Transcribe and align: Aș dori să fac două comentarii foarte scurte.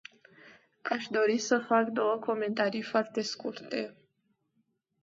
Aș 0.81 1.07
dori 1.09 1.37
să 1.37 1.59
fac 1.59 1.87
două 1.89 2.17
comentarii 2.17 2.81
foarte 2.83 3.21
scurte. 3.21 3.95